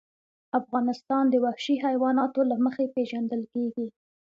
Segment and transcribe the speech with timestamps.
[0.59, 3.87] افغانستان د وحشي حیواناتو له مخې پېژندل کېږي.